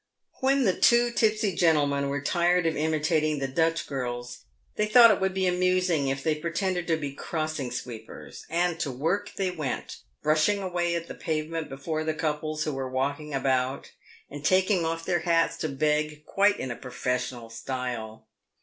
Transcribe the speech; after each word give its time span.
When 0.39 0.63
the 0.63 0.73
two 0.73 1.11
tipsy 1.11 1.53
gentlemen 1.53 2.09
were 2.09 2.23
tired 2.23 2.65
of 2.65 2.75
imitating 2.75 3.37
the 3.37 3.47
Dutch 3.47 3.85
girls, 3.85 4.39
they 4.75 4.87
thought 4.87 5.11
it 5.11 5.21
would 5.21 5.35
be 5.35 5.45
amusing 5.45 6.07
if 6.07 6.23
they 6.23 6.33
pretended 6.33 6.87
to 6.87 6.97
be 6.97 7.13
cross 7.13 7.59
ing 7.59 7.69
sweepers; 7.69 8.47
and 8.49 8.79
to 8.79 8.89
work 8.91 9.33
they 9.35 9.51
went, 9.51 9.97
brushing 10.23 10.59
away 10.63 10.95
at 10.95 11.07
the 11.07 11.13
pavement 11.13 11.69
before 11.69 12.03
the 12.03 12.15
couples 12.15 12.63
who 12.63 12.73
were 12.73 12.89
walking 12.89 13.31
about, 13.35 13.91
and 14.27 14.43
taking 14.43 14.85
off 14.85 15.05
their 15.05 15.19
hats 15.19 15.55
to 15.57 15.69
beg 15.69 16.25
quite 16.25 16.59
in 16.59 16.71
a 16.71 16.75
professional 16.75 17.51
style. 17.51 18.25